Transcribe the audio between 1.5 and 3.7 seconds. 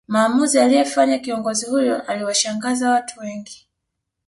huyo aliwashangaza watu wengi